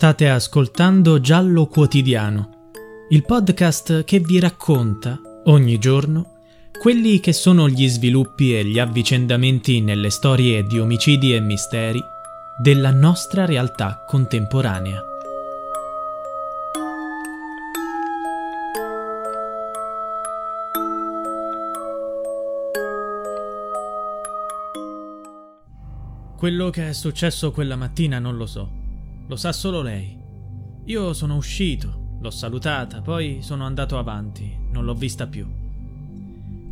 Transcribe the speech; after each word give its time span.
State 0.00 0.28
ascoltando 0.28 1.18
Giallo 1.18 1.66
Quotidiano, 1.66 2.68
il 3.08 3.24
podcast 3.24 4.04
che 4.04 4.20
vi 4.20 4.38
racconta 4.38 5.20
ogni 5.46 5.76
giorno 5.78 6.36
quelli 6.78 7.18
che 7.18 7.32
sono 7.32 7.68
gli 7.68 7.88
sviluppi 7.88 8.56
e 8.56 8.64
gli 8.64 8.78
avvicendamenti 8.78 9.80
nelle 9.80 10.10
storie 10.10 10.62
di 10.62 10.78
omicidi 10.78 11.34
e 11.34 11.40
misteri 11.40 12.00
della 12.62 12.92
nostra 12.92 13.44
realtà 13.44 14.04
contemporanea. 14.06 15.02
Quello 26.36 26.70
che 26.70 26.88
è 26.88 26.92
successo 26.92 27.50
quella 27.50 27.74
mattina 27.74 28.20
non 28.20 28.36
lo 28.36 28.46
so. 28.46 28.77
Lo 29.28 29.36
sa 29.36 29.52
solo 29.52 29.82
lei. 29.82 30.16
Io 30.86 31.12
sono 31.12 31.36
uscito, 31.36 32.16
l'ho 32.18 32.30
salutata, 32.30 33.02
poi 33.02 33.40
sono 33.42 33.66
andato 33.66 33.98
avanti, 33.98 34.58
non 34.72 34.86
l'ho 34.86 34.94
vista 34.94 35.26
più. 35.26 35.46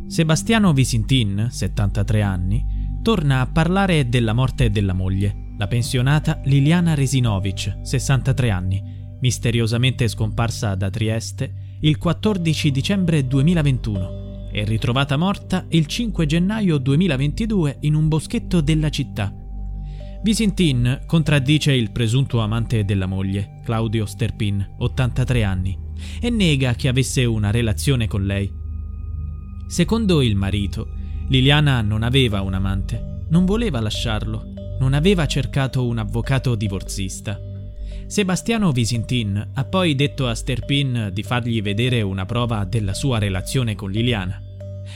Sebastiano 0.07 0.73
Visintin, 0.73 1.49
73 1.51 2.21
anni, 2.23 2.65
torna 3.03 3.41
a 3.41 3.45
parlare 3.45 4.09
della 4.09 4.33
morte 4.33 4.71
della 4.71 4.93
moglie, 4.93 5.53
la 5.59 5.67
pensionata 5.67 6.41
Liliana 6.45 6.95
Resinovic, 6.95 7.77
63 7.83 8.49
anni, 8.49 8.81
misteriosamente 9.19 10.07
scomparsa 10.07 10.73
da 10.73 10.89
Trieste 10.89 11.77
il 11.81 11.99
14 11.99 12.71
dicembre 12.71 13.27
2021 13.27 14.49
e 14.51 14.63
ritrovata 14.63 15.15
morta 15.15 15.63
il 15.69 15.85
5 15.85 16.25
gennaio 16.25 16.79
2022 16.79 17.77
in 17.81 17.93
un 17.93 18.07
boschetto 18.07 18.61
della 18.61 18.89
città 18.89 19.36
Visintin 20.23 21.03
contraddice 21.05 21.71
il 21.73 21.91
presunto 21.91 22.39
amante 22.39 22.83
della 22.83 23.05
moglie, 23.05 23.61
Claudio 23.63 24.05
Sterpin, 24.05 24.75
83 24.79 25.43
anni, 25.43 25.77
e 26.19 26.29
nega 26.29 26.73
che 26.73 26.87
avesse 26.87 27.23
una 27.23 27.51
relazione 27.51 28.07
con 28.07 28.25
lei. 28.25 28.51
Secondo 29.67 30.21
il 30.21 30.35
marito, 30.35 30.87
Liliana 31.29 31.81
non 31.81 32.01
aveva 32.01 32.41
un 32.41 32.55
amante, 32.55 33.25
non 33.29 33.45
voleva 33.45 33.79
lasciarlo, 33.79 34.53
non 34.79 34.93
aveva 34.93 35.27
cercato 35.27 35.85
un 35.85 35.99
avvocato 35.99 36.55
divorzista. 36.55 37.39
Sebastiano 38.07 38.71
Visintin 38.71 39.51
ha 39.53 39.65
poi 39.65 39.93
detto 39.93 40.27
a 40.27 40.33
Sterpin 40.33 41.11
di 41.13 41.23
fargli 41.23 41.61
vedere 41.61 42.01
una 42.01 42.25
prova 42.25 42.63
della 42.65 42.93
sua 42.93 43.19
relazione 43.19 43.75
con 43.75 43.91
Liliana. 43.91 44.41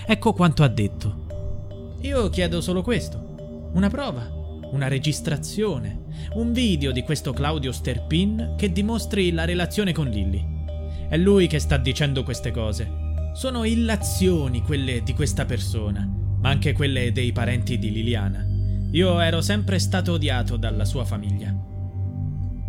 Ecco 0.05 0.33
quanto 0.33 0.63
ha 0.63 0.67
detto. 0.67 1.97
Io 2.01 2.29
chiedo 2.29 2.59
solo 2.59 2.81
questo, 2.81 3.69
una 3.73 3.89
prova 3.89 4.39
una 4.71 4.87
registrazione, 4.87 6.03
un 6.33 6.53
video 6.53 6.91
di 6.91 7.03
questo 7.03 7.33
Claudio 7.33 7.71
Sterpin 7.71 8.55
che 8.57 8.71
dimostri 8.71 9.31
la 9.31 9.45
relazione 9.45 9.91
con 9.91 10.07
Lilly. 10.07 10.43
È 11.09 11.17
lui 11.17 11.47
che 11.47 11.59
sta 11.59 11.77
dicendo 11.77 12.23
queste 12.23 12.51
cose. 12.51 12.89
Sono 13.33 13.63
illazioni 13.63 14.61
quelle 14.61 15.03
di 15.03 15.13
questa 15.13 15.45
persona, 15.45 16.07
ma 16.39 16.49
anche 16.49 16.73
quelle 16.73 17.11
dei 17.11 17.31
parenti 17.31 17.77
di 17.77 17.91
Liliana. 17.91 18.45
Io 18.91 19.19
ero 19.19 19.41
sempre 19.41 19.79
stato 19.79 20.13
odiato 20.13 20.57
dalla 20.57 20.85
sua 20.85 21.05
famiglia. 21.05 21.53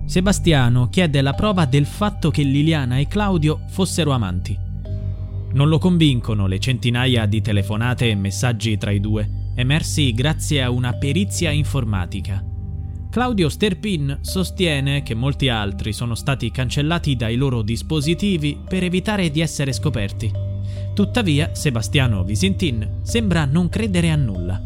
Sebastiano 0.05 0.89
chiede 0.89 1.21
la 1.21 1.33
prova 1.33 1.65
del 1.65 1.87
fatto 1.87 2.31
che 2.31 2.43
Liliana 2.43 2.99
e 2.99 3.07
Claudio 3.07 3.63
fossero 3.69 4.11
amanti. 4.11 4.59
Non 5.53 5.69
lo 5.69 5.79
convincono 5.79 6.47
le 6.47 6.59
centinaia 6.59 7.27
di 7.27 7.41
telefonate 7.41 8.09
e 8.09 8.15
messaggi 8.15 8.77
tra 8.77 8.91
i 8.91 9.01
due 9.01 9.41
emersi 9.55 10.13
grazie 10.13 10.63
a 10.63 10.71
una 10.71 10.93
perizia 10.95 11.51
informatica. 11.51 12.45
Claudio 13.11 13.51
Sterpin 13.51 14.21
sostiene 14.23 15.03
che 15.03 15.15
molti 15.15 15.51
altri 15.51 15.93
sono 15.93 16.15
stati 16.15 16.51
cancellati 16.51 17.15
dai 17.15 17.37
loro 17.37 17.61
dispositivi 17.61 18.59
per 18.67 18.85
evitare 18.85 19.31
di 19.31 19.41
essere 19.41 19.73
scoperti. 19.73 20.33
Tuttavia, 20.95 21.55
Sebastiano 21.55 22.25
Visintin 22.25 23.01
sembra 23.03 23.45
non 23.45 23.69
credere 23.69 24.11
a 24.11 24.17
nulla. 24.17 24.59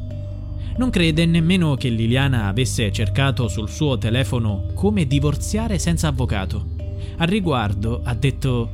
Non 0.76 0.91
crede 0.91 1.26
nemmeno 1.26 1.74
che 1.74 1.88
Liliana 1.88 2.47
avesse 2.47 2.92
cercato 2.92 3.48
sul 3.48 3.68
suo 3.68 3.98
telefono 3.98 4.66
come 4.74 5.06
divorziare 5.06 5.78
senza 5.78 6.08
avvocato. 6.08 6.74
Al 7.16 7.26
riguardo 7.26 8.03
ha 8.04 8.14
detto 8.14 8.70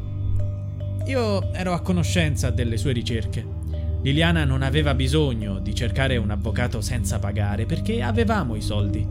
Io 1.06 1.52
ero 1.52 1.72
a 1.72 1.80
conoscenza 1.80 2.50
delle 2.50 2.76
sue 2.76 2.92
ricerche. 2.92 3.60
Liliana 4.02 4.44
non 4.44 4.62
aveva 4.62 4.94
bisogno 4.94 5.60
di 5.60 5.74
cercare 5.74 6.16
un 6.16 6.30
avvocato 6.30 6.80
senza 6.80 7.18
pagare 7.20 7.66
perché 7.66 8.02
avevamo 8.02 8.56
i 8.56 8.60
soldi. 8.60 9.06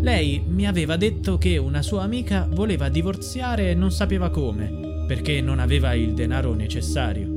Lei 0.00 0.42
mi 0.46 0.66
aveva 0.66 0.96
detto 0.96 1.38
che 1.38 1.56
una 1.56 1.80
sua 1.80 2.02
amica 2.02 2.46
voleva 2.50 2.90
divorziare 2.90 3.70
e 3.70 3.74
non 3.74 3.90
sapeva 3.90 4.28
come, 4.28 5.04
perché 5.06 5.40
non 5.40 5.58
aveva 5.58 5.94
il 5.94 6.12
denaro 6.12 6.52
necessario. 6.52 7.34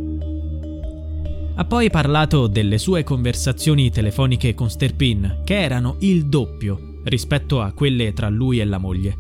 Ha 1.55 1.65
poi 1.65 1.89
parlato 1.89 2.47
delle 2.47 2.77
sue 2.77 3.03
conversazioni 3.03 3.89
telefoniche 3.89 4.53
con 4.53 4.69
Sterpin, 4.69 5.41
che 5.45 5.59
erano 5.61 5.97
il 6.01 6.27
doppio 6.27 6.99
rispetto 7.05 7.61
a 7.61 7.71
quelle 7.71 8.11
tra 8.13 8.29
lui 8.29 8.59
e 8.59 8.65
la 8.65 8.77
moglie. 8.77 9.15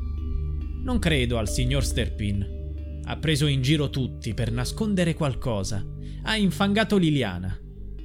Non 0.83 0.99
credo 0.99 1.37
al 1.37 1.49
signor 1.49 1.83
Sterpin. 1.83 3.01
Ha 3.05 3.17
preso 3.17 3.47
in 3.47 3.61
giro 3.61 3.89
tutti 3.89 4.33
per 4.33 4.51
nascondere 4.51 5.13
qualcosa. 5.13 5.85
Ha 6.23 6.35
infangato 6.35 6.97
Liliana. 6.97 7.57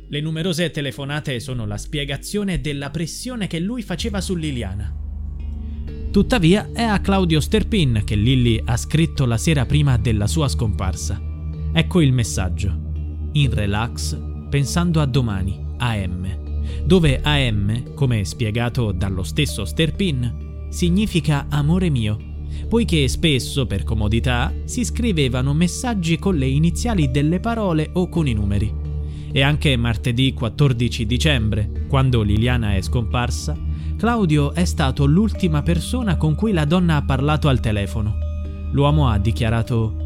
Le 0.06 0.20
numerose 0.20 0.70
telefonate 0.70 1.41
sono 1.41 1.65
la 1.65 1.78
spiegazione 1.78 2.60
della 2.60 2.91
pressione 2.91 3.47
che 3.47 3.59
lui 3.59 3.81
faceva 3.81 4.20
su 4.20 4.34
Liliana. 4.34 4.94
Tuttavia 6.10 6.70
è 6.75 6.82
a 6.82 7.00
Claudio 7.00 7.41
Sterpin 7.41 8.03
che 8.04 8.15
Lilly 8.15 8.60
ha 8.62 8.76
scritto 8.76 9.25
la 9.25 9.38
sera 9.38 9.65
prima 9.65 9.97
della 9.97 10.26
sua 10.26 10.48
scomparsa. 10.48 11.20
Ecco 11.72 12.03
il 12.03 12.12
messaggio. 12.12 13.31
In 13.32 13.50
relax, 13.50 14.16
pensando 14.50 15.00
a 15.00 15.06
domani, 15.06 15.59
AM, 15.78 16.84
dove 16.84 17.21
AM, 17.22 17.95
come 17.95 18.27
spiegato 18.27 18.92
dallo 18.92 19.22
stesso 19.22 19.65
Sterpin, 19.65 20.66
significa 20.68 21.47
amore 21.48 21.89
mio, 21.89 22.18
poiché 22.68 23.09
spesso, 23.09 23.66
per 23.66 23.84
comodità, 23.84 24.53
si 24.65 24.84
scrivevano 24.84 25.54
messaggi 25.54 26.18
con 26.18 26.36
le 26.36 26.47
iniziali 26.47 27.10
delle 27.10 27.41
parole 27.41 27.89
o 27.95 28.09
con 28.10 28.28
i 28.28 28.34
numeri 28.34 28.84
e 29.36 29.42
anche 29.42 29.77
martedì 29.77 30.33
14 30.33 31.07
dicembre, 31.07 31.86
quando 31.89 32.22
Liliana 32.22 32.77
è 32.77 32.81
scomparsa, 32.81 33.59
Claudio 33.97 34.53
è 34.54 34.65
stato 34.65 35.07
l'ultima 35.07 35.60
persona 35.63 36.16
con 36.16 36.36
cui 36.36 36.53
la 36.53 36.65
donna 36.65 36.95
ha 36.95 37.03
parlato 37.03 37.48
al 37.48 37.59
telefono. 37.59 38.15
L'uomo 38.71 39.09
ha 39.09 39.19
dichiarato 39.19 40.03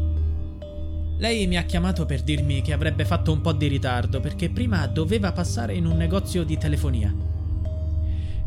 lei 1.19 1.45
mi 1.45 1.57
ha 1.57 1.63
chiamato 1.63 2.07
per 2.07 2.23
dirmi 2.23 2.63
che 2.63 2.73
avrebbe 2.73 3.05
fatto 3.05 3.31
un 3.31 3.41
po' 3.41 3.51
di 3.51 3.67
ritardo 3.67 4.19
perché 4.19 4.49
prima 4.49 4.87
doveva 4.87 5.31
passare 5.31 5.75
in 5.75 5.85
un 5.85 5.95
negozio 5.95 6.43
di 6.43 6.57
telefonia. 6.57 7.13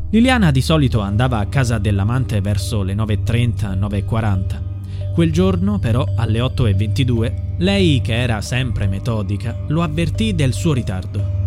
Liliana 0.09 0.51
di 0.51 0.61
solito 0.61 0.99
andava 0.99 1.37
a 1.37 1.45
casa 1.45 1.77
dell'amante 1.77 2.41
verso 2.41 2.83
le 2.83 2.93
9.30, 2.93 3.79
9.40. 3.79 4.72
Quel 5.13 5.31
giorno, 5.31 5.77
però, 5.77 6.03
alle 6.15 6.39
8.22, 6.39 7.57
lei, 7.57 8.01
che 8.01 8.15
era 8.15 8.41
sempre 8.41 8.87
metodica, 8.87 9.55
lo 9.67 9.83
avvertì 9.83 10.33
del 10.33 10.53
suo 10.53 10.73
ritardo. 10.73 11.41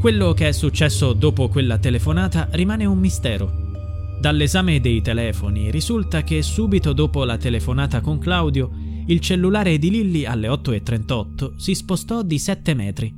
Quello 0.00 0.32
che 0.32 0.48
è 0.48 0.52
successo 0.52 1.12
dopo 1.12 1.46
quella 1.48 1.78
telefonata 1.78 2.48
rimane 2.50 2.84
un 2.84 2.98
mistero. 2.98 3.64
Dall'esame 4.20 4.80
dei 4.80 5.02
telefoni 5.02 5.70
risulta 5.70 6.24
che 6.24 6.42
subito 6.42 6.92
dopo 6.92 7.22
la 7.24 7.36
telefonata 7.36 8.00
con 8.00 8.18
Claudio, 8.18 8.70
il 9.06 9.20
cellulare 9.20 9.78
di 9.78 9.90
Lilly 9.90 10.24
alle 10.24 10.48
8.38 10.48 11.54
si 11.54 11.76
spostò 11.76 12.22
di 12.22 12.40
7 12.40 12.74
metri. 12.74 13.14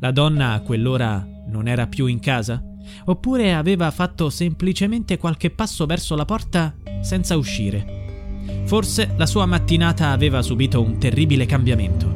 La 0.00 0.10
donna 0.10 0.52
a 0.52 0.62
quell'ora 0.62 1.26
non 1.48 1.68
era 1.68 1.86
più 1.86 2.06
in 2.06 2.20
casa? 2.20 2.62
Oppure 3.04 3.52
aveva 3.52 3.90
fatto 3.90 4.30
semplicemente 4.30 5.18
qualche 5.18 5.50
passo 5.50 5.84
verso 5.84 6.16
la 6.16 6.24
porta 6.24 6.74
senza 7.02 7.36
uscire? 7.36 7.97
Forse 8.68 9.14
la 9.16 9.24
sua 9.24 9.46
mattinata 9.46 10.10
aveva 10.10 10.42
subito 10.42 10.82
un 10.82 10.98
terribile 10.98 11.46
cambiamento. 11.46 12.06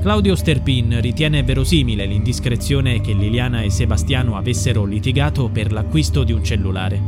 Claudio 0.00 0.36
Sterpin 0.36 1.00
ritiene 1.00 1.42
verosimile 1.42 2.06
l'indiscrezione 2.06 3.00
che 3.00 3.12
Liliana 3.12 3.62
e 3.62 3.70
Sebastiano 3.70 4.36
avessero 4.36 4.84
litigato 4.84 5.48
per 5.48 5.72
l'acquisto 5.72 6.22
di 6.22 6.30
un 6.30 6.44
cellulare. 6.44 7.02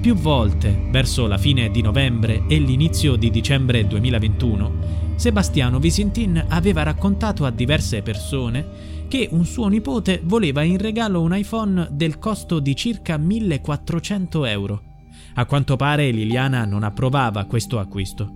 Più 0.00 0.14
volte, 0.14 0.88
verso 0.90 1.26
la 1.26 1.36
fine 1.36 1.70
di 1.70 1.82
novembre 1.82 2.44
e 2.48 2.58
l'inizio 2.58 3.14
di 3.14 3.28
dicembre 3.30 3.86
2021, 3.86 4.72
Sebastiano 5.16 5.78
Visintin 5.78 6.42
aveva 6.48 6.84
raccontato 6.84 7.44
a 7.44 7.50
diverse 7.50 8.00
persone 8.00 9.06
che 9.06 9.28
un 9.32 9.44
suo 9.44 9.68
nipote 9.68 10.22
voleva 10.24 10.62
in 10.62 10.78
regalo 10.78 11.20
un 11.20 11.36
iPhone 11.36 11.88
del 11.90 12.18
costo 12.18 12.58
di 12.58 12.74
circa 12.74 13.18
1400 13.18 14.44
euro. 14.46 14.87
A 15.34 15.44
quanto 15.46 15.76
pare 15.76 16.10
Liliana 16.10 16.64
non 16.64 16.82
approvava 16.82 17.44
questo 17.44 17.78
acquisto. 17.78 18.32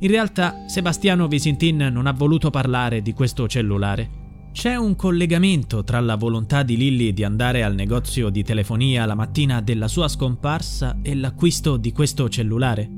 In 0.00 0.10
realtà 0.10 0.64
Sebastiano 0.66 1.28
Visintin 1.28 1.88
non 1.92 2.06
ha 2.06 2.12
voluto 2.12 2.50
parlare 2.50 3.02
di 3.02 3.12
questo 3.12 3.46
cellulare. 3.46 4.18
C'è 4.52 4.74
un 4.74 4.96
collegamento 4.96 5.84
tra 5.84 6.00
la 6.00 6.16
volontà 6.16 6.62
di 6.62 6.76
Lilly 6.76 7.12
di 7.12 7.22
andare 7.22 7.62
al 7.62 7.74
negozio 7.74 8.30
di 8.30 8.42
telefonia 8.42 9.04
la 9.04 9.14
mattina 9.14 9.60
della 9.60 9.88
sua 9.88 10.08
scomparsa 10.08 10.98
e 11.02 11.14
l'acquisto 11.14 11.76
di 11.76 11.92
questo 11.92 12.28
cellulare. 12.28 12.88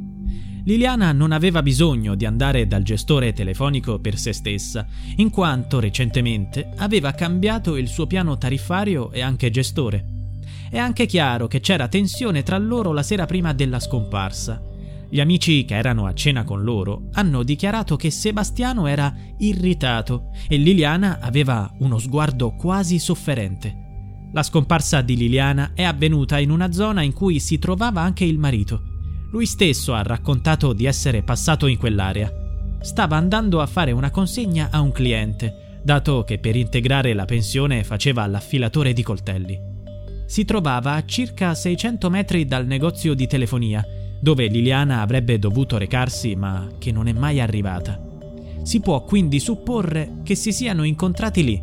Liliana 0.64 1.12
non 1.12 1.32
aveva 1.32 1.61
bisogno 1.61 2.14
di 2.14 2.25
andare 2.25 2.69
dal 2.69 2.84
gestore 2.84 3.32
telefonico 3.32 3.99
per 3.99 4.17
se 4.17 4.32
stessa, 4.32 4.87
in 5.17 5.29
quanto 5.29 5.81
recentemente 5.81 6.73
aveva 6.76 7.12
cambiato 7.12 7.76
il 7.76 7.88
suo 7.88 8.06
piano 8.06 8.38
tariffario 8.38 9.11
e 9.11 9.20
anche 9.20 9.50
gestore. 9.50 10.12
È 10.73 10.79
anche 10.79 11.07
chiaro 11.07 11.47
che 11.47 11.61
c'era 11.61 11.87
tensione 11.87 12.43
tra 12.43 12.59
loro 12.59 12.93
la 12.93 13.05
sera 13.05 13.27
prima 13.27 13.53
della 13.53 13.79
scomparsa 13.79 14.71
gli 15.13 15.21
amici 15.21 15.67
che 15.67 15.75
erano 15.75 16.07
a 16.07 16.15
cena 16.15 16.43
con 16.43 16.63
loro 16.63 17.09
hanno 17.13 17.43
dichiarato 17.43 17.97
che 17.97 18.11
Sebastiano 18.11 18.87
era 18.87 19.15
irritato 19.37 20.31
e 20.49 20.57
Liliana 20.57 21.19
aveva 21.21 21.71
uno 21.81 21.99
sguardo 21.99 22.53
quasi 22.53 22.99
sofferente. 22.99 24.31
La 24.33 24.43
scomparsa 24.43 25.03
di 25.03 25.15
Liliana 25.19 25.73
è 25.75 25.83
avvenuta 25.83 26.39
in 26.39 26.51
una 26.51 26.73
zona 26.73 27.03
in 27.03 27.13
cui 27.13 27.41
si 27.41 27.59
trovava 27.59 28.01
anche 28.01 28.25
il 28.25 28.39
marito. 28.39 28.85
Lui 29.33 29.45
stesso 29.45 29.93
ha 29.93 30.03
raccontato 30.03 30.73
di 30.73 30.87
essere 30.87 31.23
passato 31.23 31.67
in 31.67 31.77
quell'area. 31.77 32.33
Stava 32.81 33.17
andando 33.17 33.61
a 33.61 33.67
fare 33.67 33.93
una 33.93 34.11
consegna 34.11 34.69
a 34.71 34.81
un 34.81 34.93
cliente, 34.93 35.81
dato 35.85 36.25
che 36.25 36.39
per 36.39 36.57
integrare 36.57 37.13
la 37.13 37.27
pensione 37.27 37.85
faceva 37.85 38.27
l'affilatore 38.27 38.95
di 38.95 39.03
coltelli. 39.03 39.72
Si 40.32 40.46
trovava 40.46 40.94
a 40.94 41.05
circa 41.05 41.55
600 41.55 42.08
metri 42.08 42.46
dal 42.46 42.64
negozio 42.64 43.12
di 43.12 43.26
telefonia 43.26 43.84
dove 44.19 44.46
Liliana 44.46 45.02
avrebbe 45.02 45.38
dovuto 45.38 45.76
recarsi 45.76 46.34
ma 46.37 46.70
che 46.79 46.90
non 46.90 47.06
è 47.06 47.12
mai 47.12 47.38
arrivata. 47.38 48.00
Si 48.62 48.81
può 48.81 49.05
quindi 49.05 49.38
supporre 49.38 50.20
che 50.23 50.34
si 50.34 50.50
siano 50.50 50.84
incontrati 50.84 51.44
lì. 51.44 51.62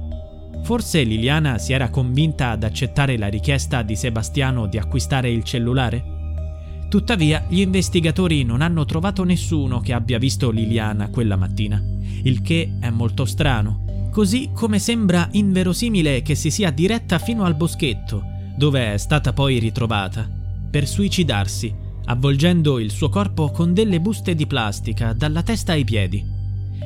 Forse 0.62 1.02
Liliana 1.02 1.58
si 1.58 1.74
era 1.74 1.90
convinta 1.90 2.52
ad 2.52 2.64
accettare 2.64 3.18
la 3.18 3.26
richiesta 3.26 3.82
di 3.82 3.96
Sebastiano 3.96 4.68
di 4.68 4.78
acquistare 4.78 5.32
il 5.32 5.44
cellulare? 5.44 6.04
Tuttavia, 6.90 7.46
gli 7.50 7.62
investigatori 7.62 8.44
non 8.44 8.62
hanno 8.62 8.86
trovato 8.86 9.24
nessuno 9.24 9.80
che 9.80 9.94
abbia 9.94 10.20
visto 10.20 10.52
Liliana 10.52 11.10
quella 11.10 11.38
mattina, 11.38 11.84
il 12.22 12.44
che 12.44 12.78
è 12.80 12.92
molto 12.92 13.26
strano, 13.26 14.10
così 14.12 14.52
come 14.54 14.78
sembra 14.78 15.28
inverosimile 15.32 16.22
che 16.22 16.36
si 16.36 16.52
sia 16.52 16.70
diretta 16.70 17.18
fino 17.18 17.46
al 17.46 17.56
boschetto, 17.56 18.38
dove 18.60 18.92
è 18.92 18.98
stata 18.98 19.32
poi 19.32 19.58
ritrovata, 19.58 20.30
per 20.70 20.86
suicidarsi 20.86 21.74
avvolgendo 22.08 22.78
il 22.78 22.92
suo 22.92 23.08
corpo 23.08 23.52
con 23.52 23.74
delle 23.74 24.02
buste 24.02 24.36
di 24.36 24.46
plastica 24.48 25.14
dalla 25.14 25.44
testa 25.44 25.72
ai 25.72 25.86
piedi. 25.86 26.26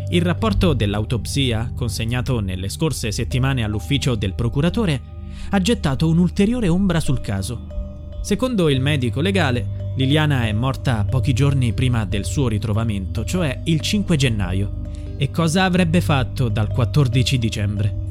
Il 0.10 0.22
rapporto 0.22 0.74
dell'autopsia, 0.74 1.72
consegnato 1.76 2.42
nelle 2.42 2.70
scorse 2.70 3.12
settimane 3.12 3.64
all'ufficio 3.64 4.14
del 4.14 4.36
procuratore, 4.36 5.02
ha 5.50 5.60
gettato 5.60 6.08
un'ulteriore 6.10 6.68
ombra 6.68 7.00
sul 7.00 7.22
caso. 7.22 8.12
Secondo 8.22 8.70
il 8.70 8.80
medico 8.80 9.20
legale, 9.20 9.94
Liliana 9.96 10.46
è 10.46 10.52
morta 10.52 11.06
pochi 11.10 11.34
giorni 11.34 11.74
prima 11.74 12.06
del 12.06 12.26
suo 12.26 12.50
ritrovamento, 12.50 13.26
cioè 13.26 13.62
il 13.64 13.80
5 13.80 14.16
gennaio. 14.16 14.82
E 15.18 15.32
cosa 15.32 15.64
avrebbe 15.64 16.02
fatto 16.02 16.50
dal 16.50 16.68
14 16.68 17.40
dicembre? 17.40 18.03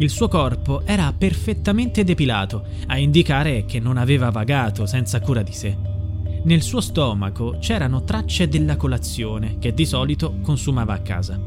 Il 0.00 0.08
suo 0.08 0.28
corpo 0.28 0.80
era 0.86 1.12
perfettamente 1.12 2.04
depilato, 2.04 2.64
a 2.86 2.96
indicare 2.96 3.66
che 3.66 3.80
non 3.80 3.98
aveva 3.98 4.30
vagato 4.30 4.86
senza 4.86 5.20
cura 5.20 5.42
di 5.42 5.52
sé. 5.52 5.76
Nel 6.44 6.62
suo 6.62 6.80
stomaco 6.80 7.58
c'erano 7.60 8.02
tracce 8.02 8.48
della 8.48 8.78
colazione 8.78 9.58
che 9.58 9.74
di 9.74 9.84
solito 9.84 10.38
consumava 10.40 10.94
a 10.94 11.00
casa. 11.00 11.38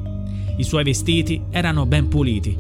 I 0.56 0.64
suoi 0.64 0.84
vestiti 0.84 1.42
erano 1.50 1.88
ben 1.88 2.08
puliti. 2.08 2.56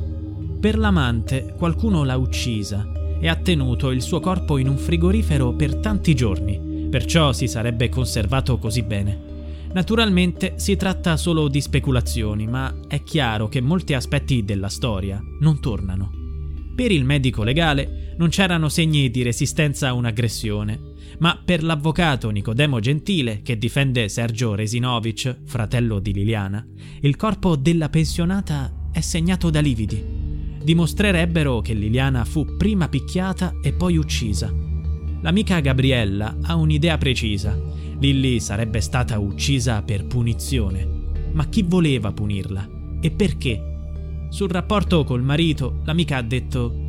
Per 0.60 0.80
l'amante 0.80 1.54
qualcuno 1.56 2.04
l'ha 2.04 2.18
uccisa 2.18 2.92
e 3.19 3.28
ha 3.28 3.36
tenuto 3.36 3.92
il 3.92 4.01
suo 4.01 4.19
corpo 4.19 4.57
in 4.57 4.69
un 4.69 4.78
frigorifero 4.78 5.54
per 5.54 5.75
tanti 5.75 6.16
giorni, 6.16 6.88
perciò 6.89 7.31
si 7.34 7.48
sarebbe 7.48 7.89
conservato 7.89 8.57
così 8.57 8.81
bene. 8.81 9.33
Naturalmente 9.74 10.54
si 10.58 10.75
tratta 10.75 11.18
solo 11.18 11.48
di 11.48 11.60
speculazioni, 11.60 12.48
ma 12.48 12.74
è 12.88 13.04
chiaro 13.04 13.48
che 13.48 13.62
molti 13.62 13.94
aspetti 13.94 14.44
della 14.44 14.70
storia 14.70 15.22
non 15.40 15.60
tornano. 15.60 16.12
Per 16.75 16.92
il 16.92 17.06
medico 17.06 17.44
legale 17.44 18.16
non 18.18 18.30
c'erano 18.30 18.70
segni 18.70 19.10
di 19.10 19.24
resistenza 19.24 19.90
a 19.90 19.94
un'aggressione 19.94 20.92
ma 21.20 21.40
per 21.44 21.64
l'avvocato 21.64 22.30
Nicodemo 22.30 22.80
Gentile, 22.80 23.42
che 23.42 23.58
difende 23.58 24.10
Sergio 24.10 24.56
Resinovic, 24.56 25.42
fratello 25.46 26.00
di 26.00 26.14
Liliana, 26.14 26.66
il 27.02 27.16
corpo 27.16 27.56
della 27.56 27.90
pensionata 27.90 28.90
è 28.92 29.02
segnato 29.02 29.50
da 29.50 29.60
lividi. 29.60 30.04
Dimostrerebbero 30.64 31.62
che 31.62 31.74
Liliana 31.74 32.24
fu 32.25 32.56
prima 32.58 32.88
picchiata 32.88 33.54
e 33.62 33.74
poi 33.74 33.98
uccisa. 33.98 34.54
L'amica 35.24 35.60
Gabriella 35.62 36.38
ha 36.42 36.56
un'idea 36.56 36.98
precisa. 36.98 37.58
Lilly 37.98 38.39
sarebbe 38.39 38.82
stata 38.82 39.18
uccisa 39.18 39.82
per 39.82 40.06
punizione. 40.06 40.86
Ma 41.32 41.48
chi 41.48 41.63
voleva 41.63 42.12
punirla? 42.12 42.70
E 43.01 43.10
perché? 43.10 44.27
Sul 44.30 44.50
rapporto 44.50 45.03
col 45.03 45.24
marito, 45.24 45.80
l'amica 45.86 46.18
ha 46.18 46.22
detto 46.22 46.84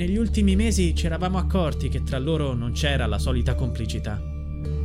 negli 0.00 0.16
ultimi 0.16 0.56
mesi 0.56 0.94
ci 0.94 1.04
eravamo 1.04 1.36
accorti 1.36 1.90
che 1.90 2.02
tra 2.02 2.18
loro 2.18 2.54
non 2.54 2.72
c'era 2.72 3.04
la 3.04 3.18
solita 3.18 3.54
complicità. 3.54 4.18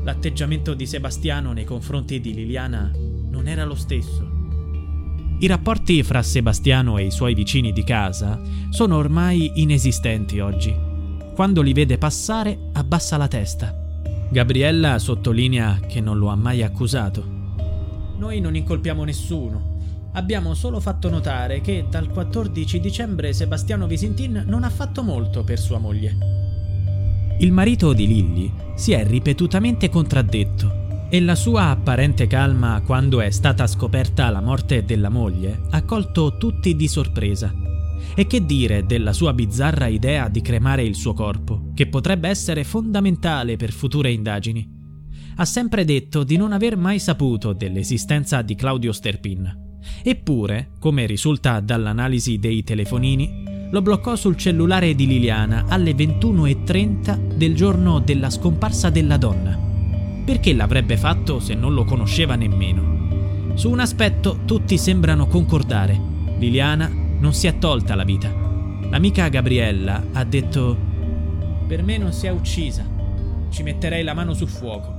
L'atteggiamento 0.04 0.74
di 0.74 0.86
Sebastiano 0.86 1.54
nei 1.54 1.64
confronti 1.64 2.20
di 2.20 2.34
Liliana 2.34 2.92
non 3.30 3.48
era 3.48 3.64
lo 3.64 3.76
stesso. 3.76 4.30
I 5.40 5.48
rapporti 5.48 6.04
fra 6.04 6.22
Sebastiano 6.22 6.98
e 6.98 7.06
i 7.06 7.12
suoi 7.12 7.34
vicini 7.34 7.72
di 7.72 7.86
casa 7.86 8.42
sono 8.72 8.98
ormai 8.98 9.54
inesistenti 9.56 10.40
oggi. 10.40 10.85
Quando 11.36 11.62
li 11.62 11.74
vede 11.74 11.98
passare 11.98 12.58
abbassa 12.72 13.18
la 13.18 13.28
testa. 13.28 13.76
Gabriella 14.30 14.98
sottolinea 14.98 15.82
che 15.86 16.00
non 16.00 16.18
lo 16.18 16.30
ha 16.30 16.36
mai 16.36 16.64
accusato. 16.64 17.22
Noi 18.18 18.40
non 18.40 18.56
incolpiamo 18.56 19.04
nessuno, 19.04 19.80
abbiamo 20.14 20.54
solo 20.54 20.80
fatto 20.80 21.10
notare 21.10 21.60
che 21.60 21.88
dal 21.90 22.08
14 22.08 22.80
dicembre 22.80 23.34
Sebastiano 23.34 23.86
Visintin 23.86 24.46
non 24.48 24.64
ha 24.64 24.70
fatto 24.70 25.04
molto 25.04 25.44
per 25.44 25.60
sua 25.60 25.78
moglie. 25.78 26.16
Il 27.40 27.52
marito 27.52 27.92
di 27.92 28.08
Lilly 28.08 28.54
si 28.76 28.94
è 28.94 29.06
ripetutamente 29.06 29.90
contraddetto 29.90 31.08
e 31.10 31.20
la 31.20 31.36
sua 31.36 31.66
apparente 31.66 32.28
calma 32.28 32.82
quando 32.86 33.20
è 33.20 33.30
stata 33.30 33.68
scoperta 33.68 34.30
la 34.30 34.40
morte 34.40 34.86
della 34.86 35.10
moglie 35.10 35.64
ha 35.72 35.84
colto 35.84 36.38
tutti 36.38 36.78
di 36.78 36.88
sorpresa. 36.88 37.65
E 38.16 38.28
che 38.28 38.46
dire 38.46 38.86
della 38.86 39.14
sua 39.14 39.34
bizzarra 39.34 39.88
idea 39.88 40.30
di 40.30 40.42
cremare 40.42 40.84
il 40.84 40.96
suo 40.96 41.14
corpo, 41.14 41.72
che 41.74 41.88
potrebbe 41.88 42.30
essere 42.30 42.64
fondamentale 42.64 43.58
per 43.58 43.72
future 43.72 44.12
indagini. 44.12 44.68
Ha 45.36 45.46
sempre 45.46 45.84
detto 45.84 46.24
di 46.24 46.38
non 46.38 46.54
aver 46.54 46.78
mai 46.78 47.00
saputo 47.00 47.52
dell'esistenza 47.52 48.42
di 48.42 48.56
Claudio 48.56 48.94
Sterpin 48.94 49.64
Eppure, 50.04 50.72
come 50.80 51.06
risulta 51.06 51.60
dall'analisi 51.60 52.40
dei 52.40 52.64
telefonini, 52.64 53.44
lo 53.72 53.82
bloccò 53.82 54.16
sul 54.16 54.38
cellulare 54.38 54.96
di 54.96 55.08
Liliana 55.08 55.66
alle 55.68 55.92
21.30 55.92 57.36
del 57.36 57.56
giorno 57.56 58.00
della 58.00 58.30
scomparsa 58.30 58.90
della 58.90 59.18
donna. 59.18 59.58
Perché 60.26 60.54
l'avrebbe 60.54 60.98
fatto 60.98 61.40
se 61.40 61.54
non 61.54 61.74
lo 61.74 61.84
conosceva 61.84 62.36
nemmeno? 62.36 63.54
Su 63.56 63.70
un 63.70 63.80
aspetto 63.80 64.40
tutti 64.46 64.78
sembrano 64.78 65.28
concordare. 65.28 66.00
Liliana 66.38 67.04
non 67.20 67.34
si 67.34 67.48
è 67.48 67.58
tolta 67.58 67.96
la 67.96 68.04
vita. 68.04 68.30
L'amica 68.90 69.28
Gabriella 69.30 70.04
ha 70.14 70.24
detto: 70.24 70.78
Per 71.68 71.84
me 71.84 71.98
non 71.98 72.14
si 72.14 72.28
è 72.28 72.30
uccisa. 72.30 72.86
Ci 73.50 73.64
metterei 73.64 74.04
la 74.04 74.14
mano 74.14 74.34
sul 74.34 74.50
fuoco. 74.50 74.94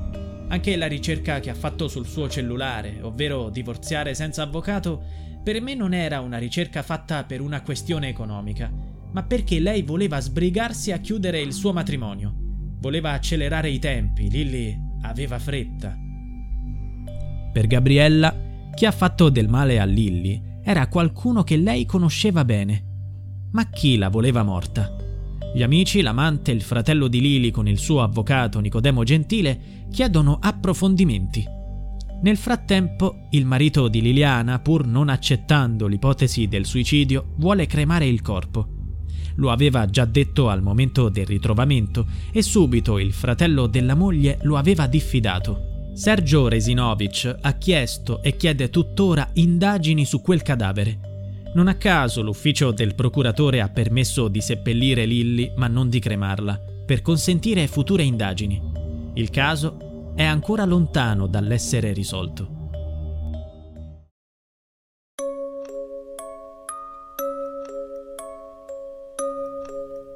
Anche 0.48 0.76
la 0.76 0.86
ricerca 0.86 1.40
che 1.40 1.50
ha 1.50 1.54
fatto 1.54 1.88
sul 1.88 2.06
suo 2.06 2.28
cellulare, 2.28 2.98
ovvero 3.02 3.50
divorziare 3.50 4.14
senza 4.14 4.42
avvocato, 4.42 5.02
per 5.42 5.60
me 5.60 5.74
non 5.74 5.92
era 5.92 6.20
una 6.20 6.38
ricerca 6.38 6.82
fatta 6.82 7.24
per 7.24 7.40
una 7.40 7.62
questione 7.62 8.08
economica, 8.08 8.70
ma 9.12 9.22
perché 9.22 9.60
lei 9.60 9.82
voleva 9.82 10.20
sbrigarsi 10.20 10.92
a 10.92 10.98
chiudere 10.98 11.40
il 11.40 11.52
suo 11.52 11.72
matrimonio. 11.72 12.32
Voleva 12.80 13.12
accelerare 13.12 13.70
i 13.70 13.78
tempi, 13.78 14.30
Lilly 14.30 14.78
aveva 15.02 15.38
fretta. 15.38 15.96
Per 17.52 17.66
Gabriella, 17.66 18.34
chi 18.74 18.86
ha 18.86 18.92
fatto 18.92 19.28
del 19.28 19.48
male 19.48 19.80
a 19.80 19.84
Lilly 19.84 20.45
era 20.68 20.88
qualcuno 20.88 21.44
che 21.44 21.56
lei 21.56 21.86
conosceva 21.86 22.44
bene. 22.44 22.82
Ma 23.52 23.70
chi 23.70 23.96
la 23.96 24.08
voleva 24.08 24.42
morta? 24.42 24.96
Gli 25.54 25.62
amici, 25.62 26.00
l'amante 26.00 26.50
e 26.50 26.54
il 26.54 26.62
fratello 26.62 27.06
di 27.06 27.20
Lily 27.20 27.52
con 27.52 27.68
il 27.68 27.78
suo 27.78 28.02
avvocato 28.02 28.58
Nicodemo 28.58 29.04
Gentile 29.04 29.86
chiedono 29.92 30.38
approfondimenti. 30.40 31.44
Nel 32.20 32.36
frattempo, 32.36 33.28
il 33.30 33.46
marito 33.46 33.86
di 33.86 34.02
Liliana, 34.02 34.58
pur 34.58 34.88
non 34.88 35.08
accettando 35.08 35.86
l'ipotesi 35.86 36.48
del 36.48 36.66
suicidio, 36.66 37.34
vuole 37.36 37.66
cremare 37.66 38.08
il 38.08 38.20
corpo. 38.20 38.66
Lo 39.36 39.52
aveva 39.52 39.86
già 39.86 40.04
detto 40.04 40.48
al 40.48 40.62
momento 40.62 41.08
del 41.08 41.26
ritrovamento 41.26 42.06
e 42.32 42.42
subito 42.42 42.98
il 42.98 43.12
fratello 43.12 43.68
della 43.68 43.94
moglie 43.94 44.40
lo 44.42 44.56
aveva 44.56 44.88
diffidato. 44.88 45.75
Sergio 45.96 46.46
Resinovic 46.48 47.38
ha 47.40 47.52
chiesto 47.54 48.22
e 48.22 48.36
chiede 48.36 48.68
tuttora 48.68 49.30
indagini 49.32 50.04
su 50.04 50.20
quel 50.20 50.42
cadavere. 50.42 51.00
Non 51.54 51.68
a 51.68 51.76
caso 51.76 52.20
l'ufficio 52.20 52.70
del 52.70 52.94
procuratore 52.94 53.62
ha 53.62 53.70
permesso 53.70 54.28
di 54.28 54.42
seppellire 54.42 55.06
Lilly 55.06 55.54
ma 55.56 55.68
non 55.68 55.88
di 55.88 55.98
cremarla, 55.98 56.60
per 56.84 57.00
consentire 57.00 57.66
future 57.66 58.02
indagini. 58.02 58.60
Il 59.14 59.30
caso 59.30 60.12
è 60.14 60.22
ancora 60.22 60.66
lontano 60.66 61.26
dall'essere 61.26 61.94
risolto. 61.94 62.46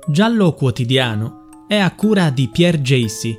Giallo 0.07 0.53
Quotidiano 0.53 1.65
è 1.67 1.79
a 1.79 1.95
cura 1.95 2.29
di 2.29 2.51
Pierre 2.53 2.83
Jacy. 2.83 3.35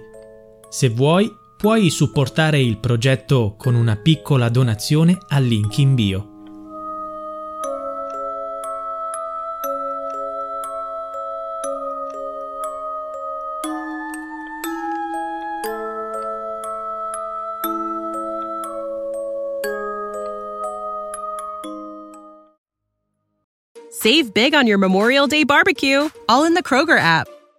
Se 0.70 0.90
vuoi 0.90 1.40
puoi 1.62 1.92
supportare 1.92 2.60
il 2.60 2.80
progetto 2.80 3.54
con 3.56 3.76
una 3.76 3.96
piccola 3.96 4.50
donazione 4.50 5.20
al 5.28 5.44
link 5.44 5.78
in 5.78 5.94
bio. 5.94 6.30
Save 23.92 24.32
big 24.34 24.56
on 24.56 24.66
your 24.66 24.80
Memorial 24.80 25.28
Day 25.28 25.44
barbecue, 25.46 26.10
all 26.26 26.48
in 26.48 26.56
the 26.56 26.64
Kroger 26.64 26.98
app. 26.98 27.31